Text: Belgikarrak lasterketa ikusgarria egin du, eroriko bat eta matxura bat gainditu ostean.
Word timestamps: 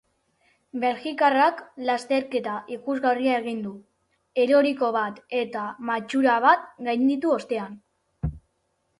Belgikarrak 0.83 1.59
lasterketa 1.89 2.53
ikusgarria 2.75 3.35
egin 3.41 3.59
du, 3.65 3.73
eroriko 4.43 4.89
bat 4.95 5.19
eta 5.41 5.65
matxura 5.91 6.39
bat 6.47 6.65
gainditu 6.89 7.35
ostean. 7.37 7.77